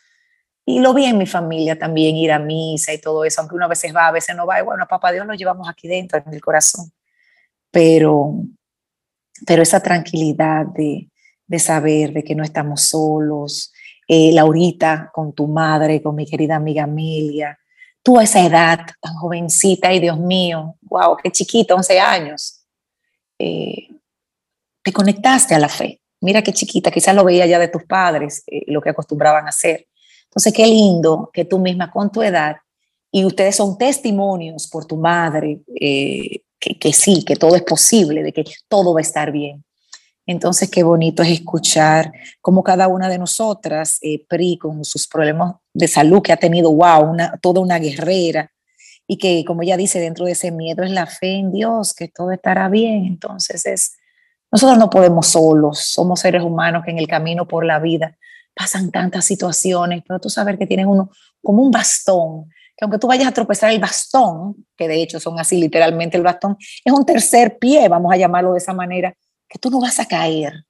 [0.65, 3.65] y lo vi en mi familia también, ir a misa y todo eso, aunque uno
[3.65, 6.23] a veces va, a veces no va, y bueno, papá Dios lo llevamos aquí dentro,
[6.25, 6.93] en el corazón.
[7.71, 8.35] Pero,
[9.47, 11.09] pero esa tranquilidad de,
[11.47, 13.73] de saber de que no estamos solos,
[14.07, 17.59] eh, Laurita, con tu madre, con mi querida amiga Amelia,
[18.09, 22.65] tú a esa edad tan jovencita y Dios mío, wow, qué chiquita, 11 años,
[23.39, 23.91] eh,
[24.83, 26.01] te conectaste a la fe.
[26.23, 29.51] Mira qué chiquita, quizás lo veía ya de tus padres, eh, lo que acostumbraban a
[29.51, 29.89] hacer.
[30.25, 32.57] Entonces, qué lindo que tú misma con tu edad,
[33.13, 36.43] y ustedes son testimonios por tu madre, que,
[36.81, 39.63] que sí, que todo es posible, de que todo va a estar bien.
[40.29, 45.57] Entonces, qué bonito es escuchar cómo cada una de nosotras, eh, PRI, con sus problemas
[45.79, 48.51] de salud que ha tenido, wow, una, toda una guerrera,
[49.07, 52.09] y que, como ella dice, dentro de ese miedo es la fe en Dios, que
[52.09, 53.07] todo estará bien.
[53.07, 53.97] Entonces, es,
[54.53, 58.19] nosotros no podemos solos, somos seres humanos que en el camino por la vida
[58.55, 61.11] pasan tantas situaciones, pero tú sabes que tienes uno
[61.43, 65.39] como un bastón, que aunque tú vayas a tropezar el bastón, que de hecho son
[65.39, 69.15] así literalmente el bastón, es un tercer pie, vamos a llamarlo de esa manera,
[69.49, 70.65] que tú no vas a caer.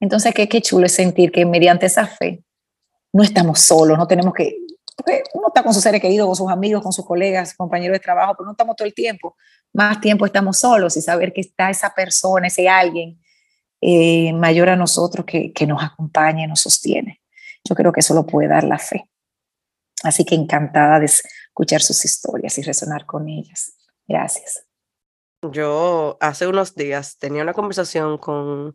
[0.00, 2.42] Entonces, qué, qué chulo es sentir que mediante esa fe
[3.12, 4.56] no estamos solos, no tenemos que,
[4.96, 8.00] porque uno está con sus seres queridos, con sus amigos, con sus colegas, compañeros de
[8.00, 9.36] trabajo, pero no estamos todo el tiempo.
[9.72, 13.20] Más tiempo estamos solos y saber que está esa persona, ese alguien
[13.80, 17.20] eh, mayor a nosotros que, que nos acompaña y nos sostiene.
[17.68, 19.08] Yo creo que eso lo puede dar la fe.
[20.02, 23.74] Así que encantada de escuchar sus historias y resonar con ellas.
[24.06, 24.66] Gracias.
[25.52, 28.74] Yo hace unos días tenía una conversación con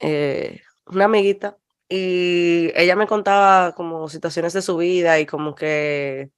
[0.00, 1.56] eh, una amiguita
[1.94, 6.30] y ella me contaba como situaciones de su vida y como que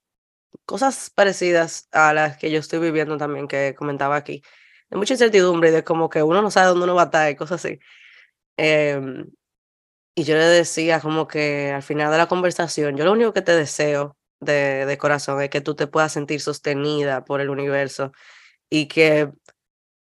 [0.67, 4.43] cosas parecidas a las que yo estoy viviendo también, que comentaba aquí.
[4.91, 7.31] De mucha incertidumbre y de como que uno no sabe dónde uno va a estar
[7.31, 7.79] y cosas así.
[8.59, 9.27] Em,
[10.17, 13.43] y yo le decía como que al final de la conversación, yo lo único que
[13.43, 18.13] te deseo de, de corazón es que tú te puedas sentir sostenida por el universo
[18.71, 19.31] y que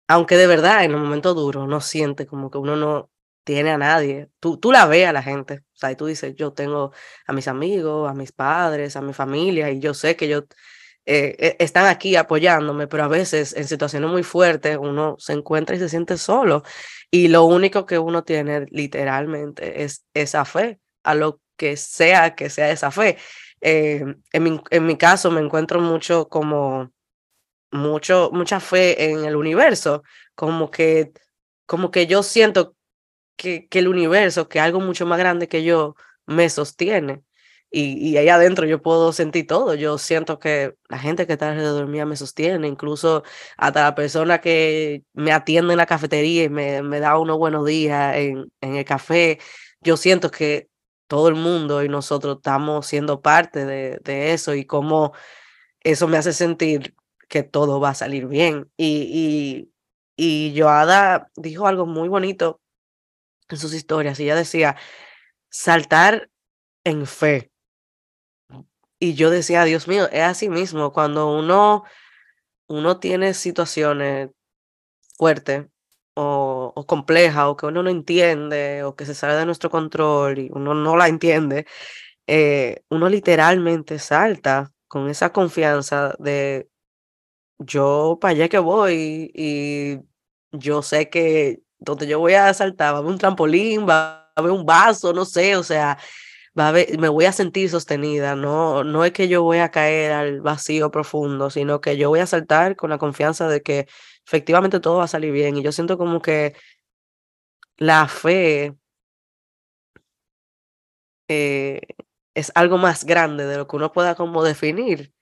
[0.08, 3.10] aunque de verdad en un momento duro no siente como que uno no
[3.44, 6.34] tiene a nadie, tú, tú la ves a la gente, o sea, y tú dices,
[6.36, 6.92] yo tengo
[7.26, 10.44] a mis amigos, a mis padres, a mi familia, y yo sé que ellos
[11.06, 15.76] eh, e, están aquí apoyándome, pero a veces en situaciones muy fuertes uno se encuentra
[15.76, 16.62] y se siente solo,
[17.10, 22.50] y lo único que uno tiene literalmente es esa fe, a lo que sea que
[22.50, 23.18] sea esa fe.
[23.60, 26.92] Eh, en, mi, en mi caso me encuentro mucho como
[27.74, 30.04] mucho, mucha fe en el universo,
[30.34, 31.12] como que,
[31.66, 32.76] como que yo siento
[33.36, 37.22] que, el universo, que algo mucho más grande que yo, me sostiene.
[37.70, 39.74] Y, y, ahí adentro yo puedo sentir todo.
[39.74, 43.24] Yo siento que la gente que está alrededor mía me sostiene, incluso
[43.56, 47.66] hasta la persona que me atiende en la cafetería y me, me da unos buenos
[47.66, 49.40] días en, en el café.
[49.80, 50.68] Yo siento que
[51.08, 55.12] todo el mundo y nosotros estamos siendo parte de, de eso y cómo
[55.80, 56.94] eso me hace sentir
[57.28, 58.70] que todo va a salir bien.
[58.76, 59.68] Y,
[60.16, 62.60] y, y Joada dijo algo muy bonito
[63.54, 64.20] en sus historias.
[64.20, 64.76] Y ella decía,
[65.50, 66.30] saltar
[66.84, 67.52] en fe.
[69.00, 71.84] Y yo decía, Dios mío, es así mismo, cuando uno,
[72.68, 74.30] uno tiene situaciones
[75.18, 75.66] fuertes
[76.14, 80.50] o, complejas o que uno no entiende o que se sale de nuestro control y
[80.52, 81.66] uno no la entiende,
[82.26, 86.68] eh, uno literalmente salta con esa confianza de
[87.58, 90.00] yo para allá que voy y
[90.52, 94.40] yo sé que donde yo voy a saltar va a haber un trampolín, va a
[94.40, 95.98] haber un vaso, no sé, o sea,
[96.58, 99.70] va a haber, me voy a sentir sostenida, no, no es que yo voy a
[99.70, 103.86] caer al vacío profundo, sino que yo voy a saltar con la confianza de que
[104.26, 105.56] efectivamente todo va a salir bien.
[105.56, 106.54] Y yo siento como que
[107.78, 108.74] la fe
[111.28, 111.80] eh,
[112.34, 115.12] es algo más grande de lo que uno pueda como definir.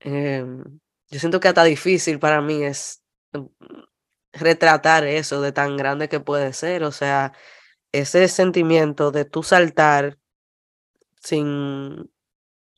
[0.00, 0.62] Em,
[1.10, 3.46] yo siento que hasta difícil para mí es mm,
[4.38, 7.32] retratar eso de tan grande que puede ser, o sea,
[7.92, 10.18] ese sentimiento de tú saltar
[11.20, 12.10] sin,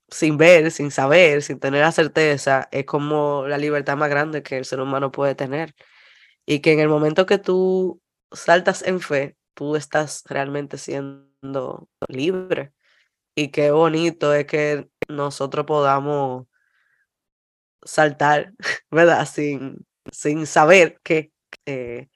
[0.08, 4.58] sin ver, sin saber, sin tener la certeza, es como la libertad más grande que
[4.58, 5.74] el ser humano puede tener.
[6.46, 8.00] Y que en el momento que tú
[8.32, 12.72] saltas en fe, tú estás realmente siendo libre.
[13.36, 16.46] Y qué bonito es que nosotros podamos
[17.84, 18.52] saltar,
[18.90, 19.26] ¿verdad?
[19.26, 21.32] Sin, sin saber qué.
[21.66, 22.08] Eh,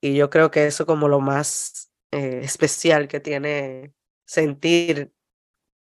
[0.00, 3.92] y yo creo que eso como lo más eh, especial que tiene
[4.26, 5.12] sentir,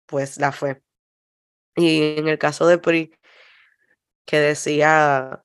[0.07, 0.81] pues la fe.
[1.75, 3.13] Y en el caso de Pri,
[4.25, 5.43] que decía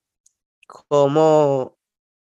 [0.88, 1.79] como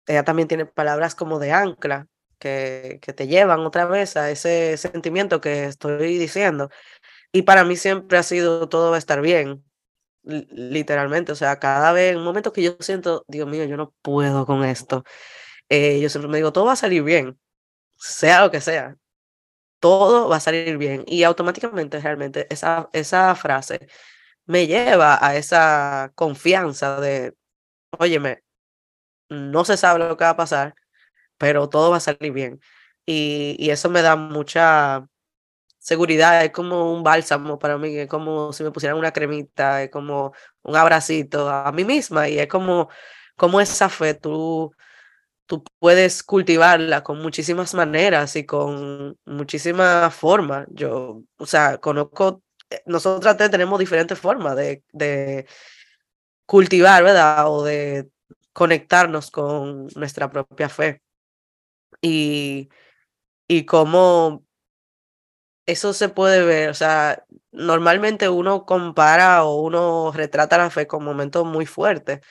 [0.07, 2.07] ella también tiene palabras como de ancla,
[2.39, 6.69] que, que te llevan otra vez a ese sentimiento que estoy diciendo.
[7.31, 9.63] Y para mí siempre ha sido todo va a estar bien
[10.29, 13.93] literalmente, o sea, cada vez, en un momento que yo siento, Dios mío, yo no
[14.01, 15.03] puedo con esto,
[15.69, 17.39] eh, yo siempre me digo, todo va a salir bien,
[17.97, 18.97] sea lo que sea,
[19.79, 21.03] todo va a salir bien.
[21.07, 23.87] Y automáticamente, realmente, esa, esa frase
[24.45, 27.35] me lleva a esa confianza de,
[27.99, 28.43] óyeme,
[29.29, 30.75] no se sabe lo que va a pasar,
[31.37, 32.61] pero todo va a salir bien.
[33.05, 35.07] Y, y eso me da mucha
[35.79, 39.89] seguridad, es como un bálsamo para mí, es como si me pusieran una cremita, es
[39.89, 42.89] como un abracito a mí misma y es como,
[43.37, 44.71] como esa fe, tú,
[45.47, 50.67] tú puedes cultivarla con muchísimas maneras y con muchísimas formas.
[50.71, 55.47] Yo, o sea, conozco, eh, nosotras tenemos diferentes formas de, de
[56.45, 57.49] cultivar, ¿verdad?
[57.51, 58.09] O de
[58.53, 61.01] conectarnos con nuestra propia fe.
[62.01, 62.69] Y,
[63.47, 64.45] y cómo
[65.71, 71.03] eso se puede ver, o sea, normalmente uno compara o uno retrata la fe con
[71.03, 72.21] momentos muy fuertes,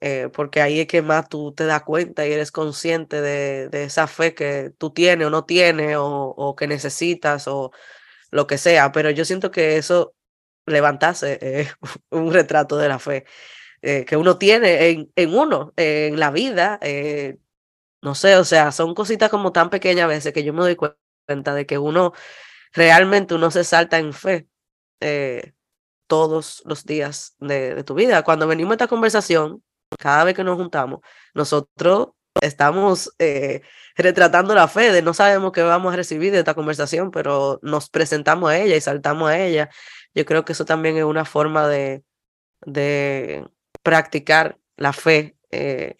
[0.00, 3.84] eh, porque ahí es que más tú te das cuenta y eres consciente de, de
[3.84, 7.72] esa fe que tú tienes o no tienes o, que necesitas o
[8.30, 10.14] lo que sea, pero yo siento que eso
[10.66, 11.68] levantase eh,
[12.10, 13.24] un retrato de la fe
[13.82, 17.38] eh, que uno tiene en, en uno, en la vida, eh,
[18.02, 20.76] no sé, o sea, son cositas como tan pequeñas a veces que yo me doy
[20.76, 22.12] cuenta de que uno
[22.74, 24.48] realmente uno se salta en fe
[26.06, 28.22] todos los días de, de tu vida.
[28.22, 29.62] Cuando venimos a esta conversación,
[29.98, 31.00] cada vez que nos juntamos,
[31.34, 32.08] nosotros
[32.40, 33.62] estamos eh,
[33.96, 37.90] retratando la fe de no sabemos qué vamos a recibir de esta conversación, pero nos
[37.90, 39.70] presentamos a ella y saltamos a ella.
[40.14, 42.04] Yo creo que eso también es una forma de,
[42.62, 43.46] de
[43.82, 45.96] practicar la fe eh,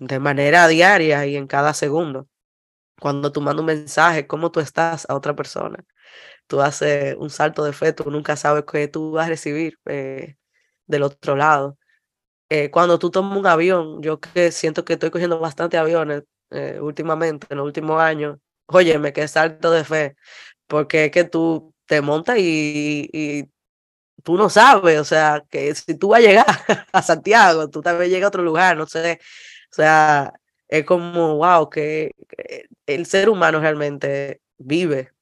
[0.00, 2.28] de manera diaria y en cada segundo.
[3.00, 5.84] Cuando tú mandas un mensaje, cómo tú estás a otra persona,
[6.46, 10.36] tú haces un salto de fe, tú nunca sabes qué tú vas a recibir eh,
[10.86, 11.78] del otro lado.
[12.50, 16.78] Eh, cuando tú tomas un avión, yo que siento que estoy cogiendo bastante aviones eh,
[16.80, 20.16] últimamente, en los últimos años, oye, me quedé salto de fe,
[20.66, 23.48] porque es que tú te montas y,
[24.24, 26.46] tú no sabes, o sea, que si tú vas a llegar
[26.92, 29.20] a Santiago, tú también llegas a otro lugar, no sé,
[29.72, 30.32] o sea,
[30.68, 32.12] es como, wow, que
[32.86, 35.12] el ser humano realmente vive,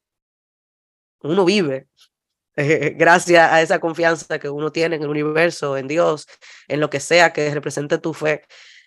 [1.24, 1.88] uno vive,
[2.56, 6.26] gracias a esa confianza que uno tiene en el universo, en Dios,
[6.68, 8.44] en lo que sea que represente tu fe,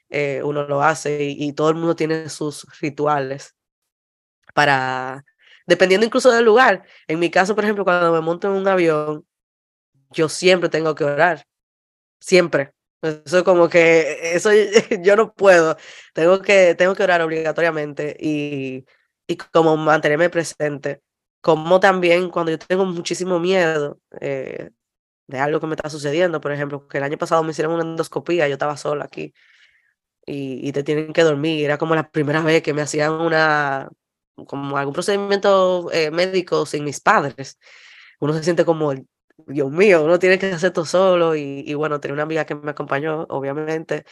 [0.10, 3.56] eh, uno lo hace y, y, todo el mundo tiene sus rituales
[4.54, 5.26] para,
[5.66, 6.86] dependiendo incluso del lugar.
[7.08, 9.26] En mi caso, por ejemplo, cuando me monto en un avión,
[10.12, 11.46] yo siempre tengo que orar,
[12.20, 12.74] siempre.
[13.02, 14.52] Eso como que, eso
[15.04, 15.78] yo no puedo,
[16.14, 18.86] tengo que, tengo que orar obligatoriamente y,
[19.28, 21.02] y como mantenerme presente
[21.42, 24.72] como también cuando yo tengo muchísimo miedo eh,
[25.28, 27.84] de algo que me está sucediendo, por ejemplo, que el año pasado me hicieron una
[27.84, 29.34] endoscopía, yo estaba sola aquí
[30.26, 33.90] y, y te tienen que dormir, era como la primera vez que me hacían una,
[34.46, 37.60] como algún procedimiento eh, médico sin mis padres.
[38.20, 38.94] Uno se siente como,
[39.48, 42.56] Dios mío, uno tiene que hacer todo solo y, y bueno, tenía una amiga que
[42.56, 44.04] me acompañó, obviamente,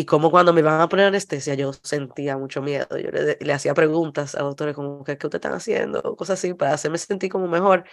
[0.00, 2.86] y como cuando me iban a poner anestesia, yo sentía mucho miedo.
[2.98, 6.16] Yo le, le hacía preguntas a doctores como, ¿qué, ¿qué ustedes están haciendo?
[6.16, 7.84] Cosas así, para hacerme sentir como mejor.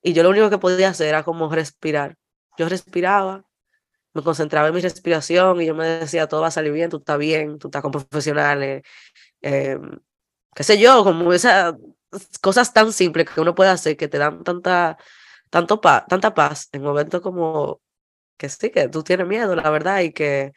[0.00, 2.16] Y yo lo único que podía hacer era como respirar.
[2.58, 3.44] Yo respiraba,
[4.14, 6.98] me concentraba en mi respiración y yo me decía, todo va a salir bien, tú
[6.98, 8.82] estás bien, tú estás con profesionales.
[9.42, 9.78] Eh,
[10.54, 11.74] qué sé yo, como esas
[12.40, 14.96] cosas tan simples que uno puede hacer que te dan tanta,
[15.50, 17.80] tanto pa tanta paz en momentos como
[18.38, 20.52] que sí, que tú tienes miedo, la verdad, y que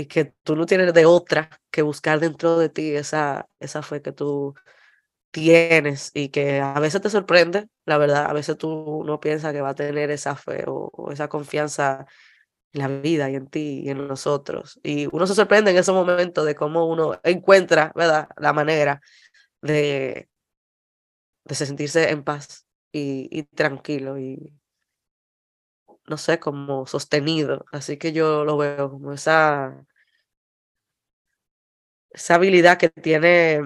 [0.00, 4.00] y que tú no tienes de otra que buscar dentro de ti esa, esa fe
[4.00, 4.54] que tú
[5.30, 9.60] tienes y que a veces te sorprende, la verdad, a veces tú no piensas que
[9.60, 12.06] va a tener esa fe o, esa confianza
[12.72, 14.80] en la vida y en ti y en nosotros.
[14.82, 19.02] Y uno se sorprende en ese momento de cómo uno encuentra, ¿verdad?, la manera
[19.62, 20.30] de,
[21.44, 24.54] de sentirse en paz y, y tranquilo y,
[26.10, 27.64] no sé, como sostenido.
[27.72, 29.86] Así que yo lo veo como esa,
[32.10, 33.60] esa habilidad que tiene,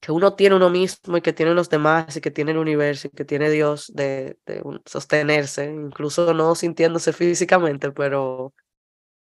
[0.00, 3.08] que uno tiene uno mismo y que tiene los demás y que tiene el universo
[3.08, 4.38] y que tiene Dios de,
[4.86, 8.54] sostenerse, incluso no sintiéndose físicamente, pero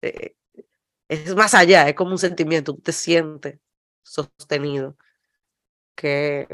[0.02, 0.34] eh,
[1.08, 3.58] es más allá, es como un sentimiento, te sientes
[4.02, 4.96] sostenido.
[5.94, 6.48] Qué,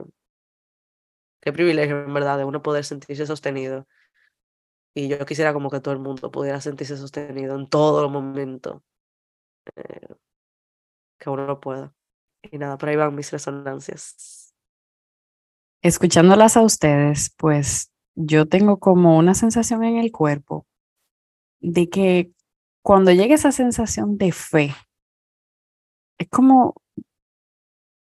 [1.40, 3.86] qué privilegio, en verdad, de uno poder sentirse sostenido.
[4.94, 8.82] Y yo quisiera como que todo el mundo pudiera sentirse sostenido en todo el momento
[9.76, 10.16] eh,
[11.18, 11.94] que uno pueda.
[12.42, 14.54] Y nada, por ahí van mis resonancias.
[15.82, 20.66] Escuchándolas a ustedes, pues yo tengo como una sensación en el cuerpo
[21.60, 22.32] de que
[22.82, 24.74] cuando llega esa sensación de fe,
[26.18, 26.74] es como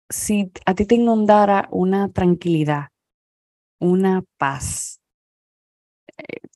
[0.09, 2.88] si a ti te inundara una tranquilidad,
[3.81, 5.00] una paz,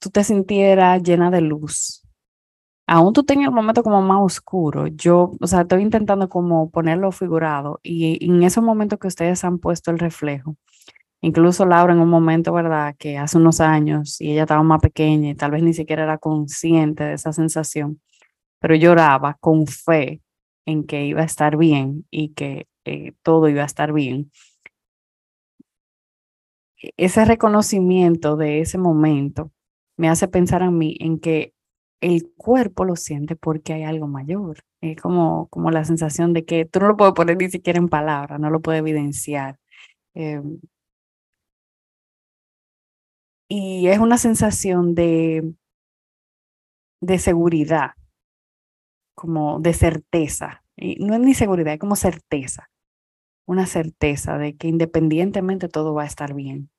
[0.01, 2.08] tú te sintieras llena de luz.
[2.91, 7.13] Aún tú tengas el momento como más oscuro, yo, o sea, estoy intentando como ponerlo
[7.13, 10.57] figurado y en esos momentos que ustedes han puesto el reflejo,
[11.21, 12.97] incluso Laura en un momento, ¿verdad?
[12.99, 16.19] Que hace unos años y ella estaba más pequeña y tal vez ni siquiera era
[16.19, 18.01] consciente de esa sensación,
[18.61, 20.23] pero lloraba con fe
[20.67, 24.31] en que iba a estar bien y que eh, todo iba a estar bien.
[26.83, 29.53] E-, ese reconocimiento de ese momento
[29.97, 31.55] me hace pensar a mí en que
[32.01, 34.65] el cuerpo lo siente porque hay algo mayor.
[34.81, 37.89] Es como, como la sensación de que tú no lo puedes poner ni siquiera en
[37.89, 39.59] palabras, no lo puedes evidenciar.
[40.15, 40.43] Eh,
[43.49, 45.55] y es una sensación de,
[47.01, 47.93] de seguridad,
[49.15, 50.65] como de certeza.
[50.77, 52.71] Y no es ni seguridad, es como certeza.
[53.47, 56.71] Una certeza de que independientemente todo va a estar bien.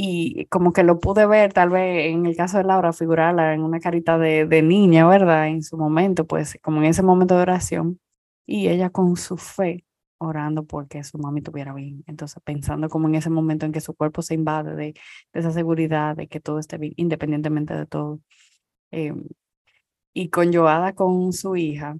[0.00, 3.62] Y como que lo pude ver, tal vez en el caso de Laura, figurarla en
[3.62, 5.48] una carita de, de niña, ¿verdad?
[5.48, 8.00] En su momento, pues como en ese momento de oración.
[8.46, 9.84] Y ella con su fe
[10.18, 12.04] orando porque su mami estuviera bien.
[12.06, 14.94] Entonces, pensando como en ese momento en que su cuerpo se invade de,
[15.32, 18.20] esa seguridad, de que todo esté bien, independientemente de todo.
[18.92, 19.14] Eh,
[20.14, 21.98] y con Joada, con su hija,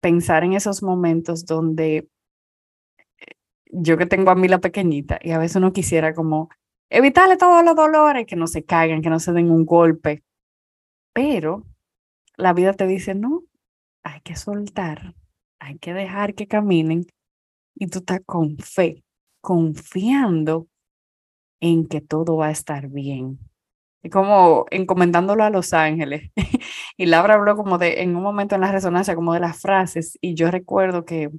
[0.00, 2.08] pensar en esos momentos donde
[3.18, 3.26] eh,
[3.70, 6.48] yo que tengo a mí la pequeñita y a veces uno quisiera como
[6.90, 10.22] evitarle todos los dolores, que no se caigan, que no se den un golpe,
[11.12, 11.64] pero
[12.36, 13.44] la vida te dice, no,
[14.04, 15.14] hay que soltar,
[15.60, 17.06] hay que dejar que caminen
[17.74, 19.04] y tú estás con fe,
[19.40, 20.68] confiando
[21.60, 23.38] en que todo va a estar bien.
[24.02, 26.30] Es como encomendándolo a los ángeles.
[26.96, 30.16] y Laura habló como de, en un momento en la resonancia, como de las frases.
[30.20, 31.30] Y yo recuerdo que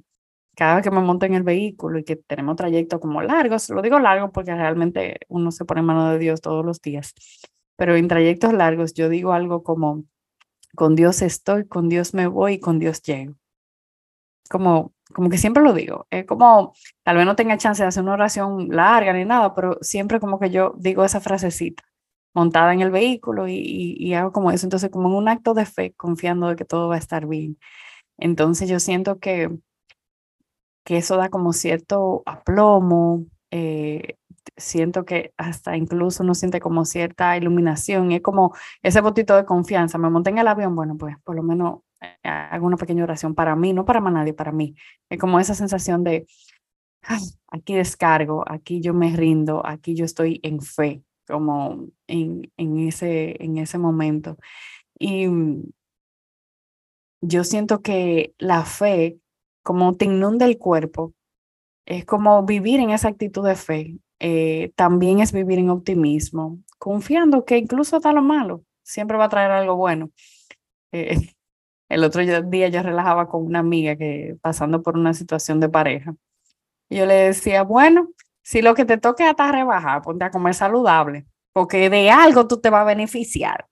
[0.60, 3.80] cada vez que me monto en el vehículo y que tenemos trayectos como largos, lo
[3.80, 7.14] digo largo porque realmente uno se pone en mano de Dios todos los días,
[7.76, 10.04] pero en trayectos largos yo digo algo como,
[10.76, 13.36] con Dios estoy, con Dios me voy y con Dios llego
[14.50, 18.02] como, como que siempre lo digo, es como, tal vez no tenga chance de hacer
[18.02, 21.84] una oración larga ni nada, pero siempre como que yo digo esa frasecita
[22.34, 23.54] montada en el vehículo y,
[23.98, 26.96] y, hago como eso, entonces como un acto de fe, confiando de que todo va
[26.96, 27.58] a estar bien.
[28.18, 29.50] Entonces yo siento que,
[30.84, 34.16] que eso da como cierto aplomo, eh,
[34.56, 39.98] siento que hasta incluso uno siente como cierta iluminación, es como ese botito de confianza,
[39.98, 41.80] me monté en el avión, bueno, pues por lo menos
[42.22, 44.74] hago una pequeña oración para mí, no para más nadie, para mí.
[45.08, 46.26] Es como esa sensación de,
[47.48, 53.42] aquí descargo, aquí yo me rindo, aquí yo estoy en fe, como en, en, ese,
[53.42, 54.36] en ese momento.
[54.98, 55.62] Y mm,
[57.22, 59.18] yo siento que la fe,
[59.62, 61.14] como te inunda cuerpo,
[61.86, 63.96] es como vivir en esa actitud de fe.
[64.20, 69.28] Eh, también es vivir en optimismo, confiando que incluso hasta lo malo siempre va a
[69.28, 70.10] traer algo bueno.
[70.92, 71.16] Eh,
[71.88, 76.14] el otro día yo relajaba con una amiga que pasando por una situación de pareja.
[76.90, 78.10] Yo le decía, bueno,
[78.42, 82.60] si lo que te toque hasta rebajar, ponte a comer saludable, porque de algo tú
[82.60, 83.66] te vas a beneficiar.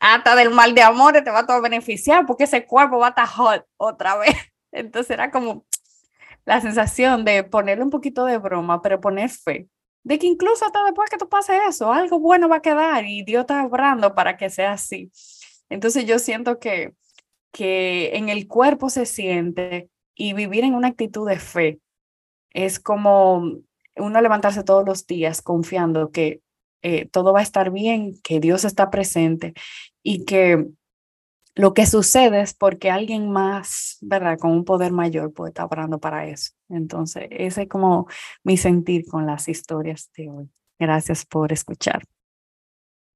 [0.00, 3.26] Hasta del mal de amor te va a beneficiar, porque ese cuerpo va a estar
[3.26, 4.36] hot otra vez.
[4.74, 5.64] Entonces era como
[6.44, 9.68] la sensación de ponerle un poquito de broma, pero poner fe,
[10.02, 13.24] de que incluso hasta después que tú pases eso, algo bueno va a quedar y
[13.24, 15.10] Dios está obrando para que sea así.
[15.70, 16.92] Entonces yo siento que
[17.54, 21.78] que en el cuerpo se siente y vivir en una actitud de fe
[22.50, 23.60] es como
[23.96, 26.40] uno levantarse todos los días confiando que
[26.82, 29.54] eh, todo va a estar bien, que Dios está presente
[30.02, 30.66] y que
[31.56, 34.38] lo que sucede es porque alguien más, ¿verdad?
[34.38, 36.52] Con un poder mayor puede estar orando para eso.
[36.68, 38.08] Entonces, ese es como
[38.42, 40.50] mi sentir con las historias de hoy.
[40.78, 42.02] Gracias por escuchar.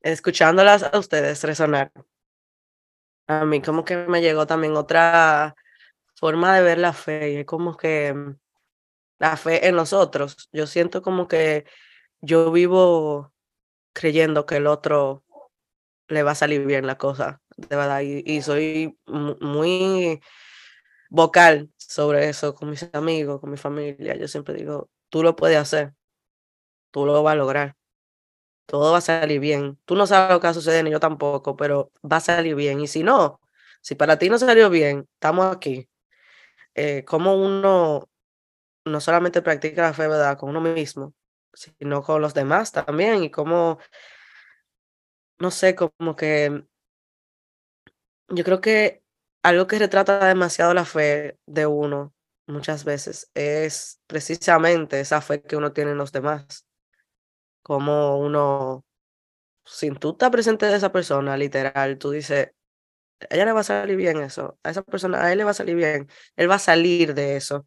[0.00, 1.90] Escuchándolas a ustedes resonar,
[3.26, 5.56] a mí como que me llegó también otra
[6.14, 8.36] forma de ver la fe, y es como que mm,
[9.18, 10.48] la fe en los otros.
[10.52, 11.64] Yo siento como que
[12.20, 13.32] yo vivo
[13.92, 15.24] creyendo que el otro
[16.08, 20.20] le va a salir bien la cosa, de verdad, y, soy muy
[21.10, 24.16] vocal sobre eso con mis amigos, con mi familia.
[24.16, 25.94] Yo siempre digo, tú lo puedes hacer,
[26.90, 27.78] tú lo vas a lograr
[28.68, 29.78] todo va a salir bien.
[29.86, 32.54] Tú no sabes lo que va a suceder, ni yo tampoco, pero va a salir
[32.54, 32.80] bien.
[32.80, 33.40] Y si no,
[33.80, 35.88] si para ti no salió bien, estamos aquí.
[36.74, 38.10] Eh, como uno
[38.84, 40.38] no solamente practica la fe, ¿verdad?
[40.38, 41.14] Con uno mismo,
[41.54, 43.24] sino con los demás también.
[43.24, 43.78] Y como,
[45.38, 46.64] no sé, como que
[48.28, 49.02] yo creo que
[49.42, 52.14] algo que retrata demasiado la fe de uno
[52.46, 56.68] muchas veces es precisamente esa fe que uno tiene en los demás
[57.68, 58.86] como uno,
[59.64, 62.50] sin tú estar presente de esa persona, literal, tú dices,
[63.20, 65.50] a ella le va a salir bien eso, a esa persona, a él le va
[65.50, 67.66] a salir bien, él va a salir de eso.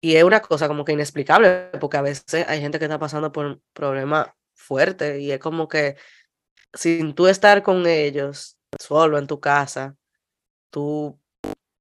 [0.00, 3.32] Y es una cosa como que inexplicable, porque a veces hay gente que está pasando
[3.32, 5.96] por un problema fuerte y es como que
[6.72, 9.96] sin tú estar con ellos, solo en tu casa,
[10.70, 11.20] tú,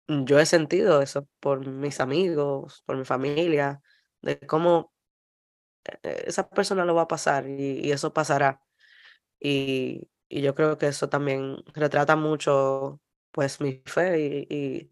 [0.08, 3.82] yo he sentido eso por mis amigos, por mi familia,
[4.22, 4.94] de cómo
[6.04, 8.62] e-, esa persona lo va a pasar y, eso pasará.
[9.40, 14.92] Y, yo creo que eso también retrata mucho pues mi fe y,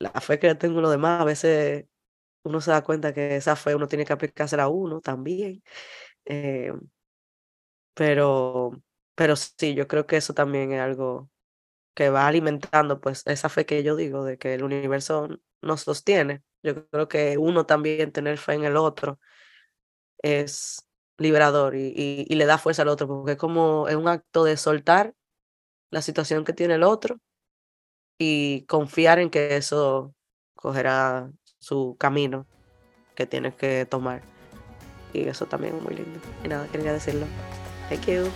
[0.00, 1.22] la fe que tengo en los demás.
[1.22, 1.86] A veces
[2.44, 5.62] uno se da cuenta que esa fe uno tiene que aplicársela a uno también.
[6.26, 6.72] Eh,
[7.94, 8.72] pero,
[9.18, 11.28] pero sí, yo creo que eso también es algo
[11.96, 15.28] que va alimentando pues esa fe que yo digo de que el universo
[15.60, 16.44] nos sostiene.
[16.62, 19.18] Yo creo que uno también tener fe en el otro
[20.22, 21.92] es liberador y,
[22.28, 25.14] y, le da fuerza al otro, porque es como es un acto de soltar
[25.90, 27.18] la situación que tiene el otro
[28.18, 30.14] y confiar en que eso
[30.54, 32.46] cogerá su camino
[33.16, 34.22] que tienes que tomar.
[35.12, 36.20] Y eso también es muy lindo.
[36.44, 37.26] Y nada, quería decirlo.
[37.88, 38.30] Thank you.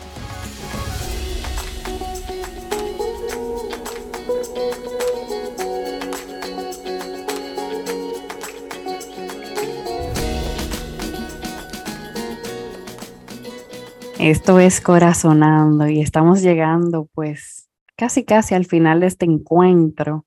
[14.23, 20.27] Esto es Corazonando y estamos llegando pues casi casi al final de este encuentro,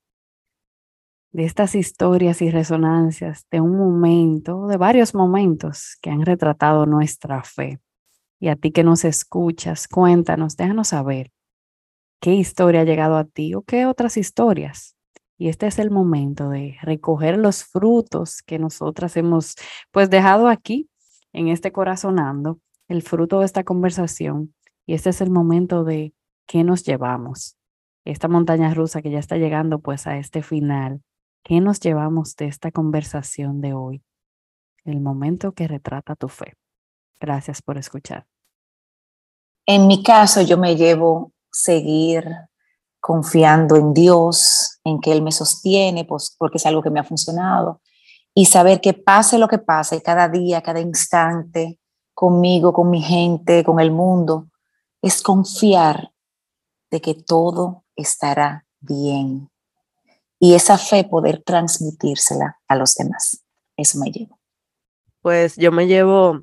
[1.32, 7.42] de estas historias y resonancias, de un momento, de varios momentos que han retratado nuestra
[7.42, 7.80] fe.
[8.38, 11.32] Y a ti que nos escuchas, cuéntanos, déjanos saber
[12.20, 14.94] qué historia ha llegado a ti o qué otras historias.
[15.38, 19.54] Y este es el momento de recoger los frutos que nosotras hemos
[19.90, 20.90] pues dejado aquí
[21.32, 24.54] en este corazonando el fruto de esta conversación
[24.86, 26.14] y este es el momento de
[26.46, 27.56] qué nos llevamos.
[28.04, 31.02] Esta montaña rusa que ya está llegando pues a este final,
[31.42, 34.02] ¿qué nos llevamos de esta conversación de hoy?
[34.84, 36.54] El momento que retrata tu fe.
[37.20, 38.26] Gracias por escuchar.
[39.66, 42.24] En mi caso, yo me llevo seguir
[43.00, 47.04] confiando en Dios, en que Él me sostiene, pues, porque es algo que me ha
[47.04, 47.80] funcionado,
[48.34, 51.80] y saber que pase lo que pase, cada día, cada instante,
[52.16, 54.48] conmigo, con mi gente, con el mundo,
[55.02, 56.12] es confiar
[56.90, 59.50] de que todo estará bien.
[60.38, 63.44] Y esa fe poder transmitírsela a los demás.
[63.76, 64.40] Eso me llevo.
[65.20, 66.40] Pues yo me llevo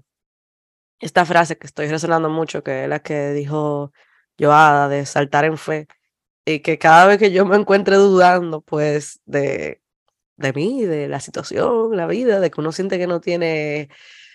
[1.00, 3.92] esta frase que estoy resonando mucho, que es la que dijo
[4.40, 5.88] Joada, de saltar en fe.
[6.46, 9.82] Y que cada vez que yo me encuentre dudando, pues, de,
[10.38, 13.90] de mí, de la situación, la vida, de que uno siente que no tiene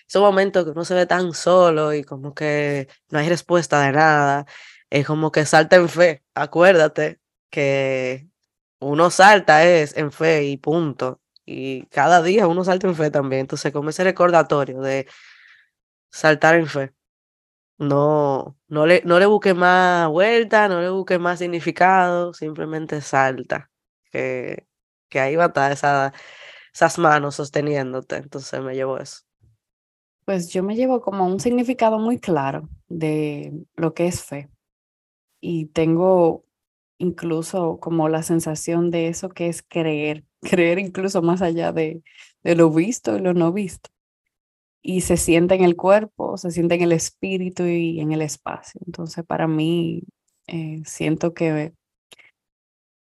[0.08, 3.92] esos momentos que uno se ve tan solo y como que no hay respuesta de
[3.92, 4.46] nada,
[4.90, 6.24] es como que salta en fe.
[6.34, 8.28] Acuérdate que
[8.80, 11.20] uno salta es en fe y punto.
[11.46, 13.40] Y cada día uno salta en fe también.
[13.42, 15.06] Entonces, como ese recordatorio de
[16.10, 16.92] saltar en fe.
[17.78, 23.70] No, no le, no le busque más vuelta, no le busque más significado, simplemente salta.
[24.12, 24.66] Que,
[25.08, 26.14] que ahí va a estar esa,
[26.74, 28.16] esas manos sosteniéndote.
[28.18, 29.22] Entonces me llevo eso.
[30.28, 34.50] Pues yo me llevo como un significado muy claro de lo que es fe.
[35.40, 36.44] Y tengo
[36.98, 42.02] incluso como la sensación de eso que es creer, creer incluso más allá de,
[42.42, 43.88] lo visto y lo no visto.
[44.82, 48.82] Y se siente en el cuerpo, se siente en el espíritu y en el espacio.
[48.86, 50.02] Entonces para mí
[50.46, 51.72] eh, siento que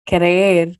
[0.05, 0.79] creer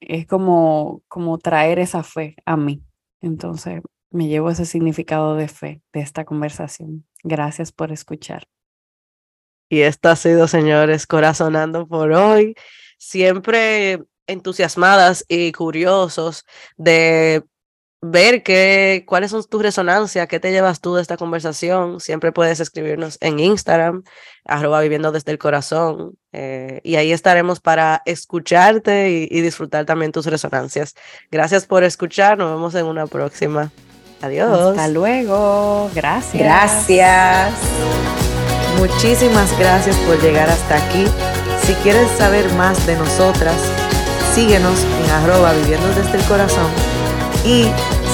[0.00, 2.82] es como, como traer esa fe a mí.
[3.22, 3.80] Entonces
[4.14, 7.04] me llevo ese significado de fe de esta conversación.
[7.24, 8.46] Gracias por escuchar.
[9.68, 12.54] Y esto ha sido, señores, corazonando por hoy.
[12.96, 16.44] Siempre entusiasmadas y curiosos
[16.76, 17.42] de
[18.00, 21.98] ver qué, cuáles son tus resonancias, qué te llevas tú de esta conversación.
[21.98, 24.04] Siempre puedes escribirnos en Instagram,
[24.44, 26.16] arroba viviendo desde el corazón.
[26.30, 30.94] Eh, y ahí estaremos para escucharte y, y disfrutar también tus resonancias.
[31.32, 32.38] Gracias por escuchar.
[32.38, 33.72] Nos vemos en una próxima.
[34.24, 34.70] Adiós.
[34.70, 35.90] Hasta luego.
[35.94, 36.42] Gracias.
[36.42, 37.52] Gracias.
[38.78, 41.04] Muchísimas gracias por llegar hasta aquí.
[41.66, 43.56] Si quieres saber más de nosotras,
[44.34, 46.70] síguenos en arroba viviendo desde el corazón.
[47.44, 47.64] Y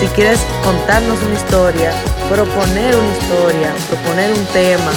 [0.00, 1.92] si quieres contarnos una historia,
[2.28, 4.90] proponer una historia, proponer un tema,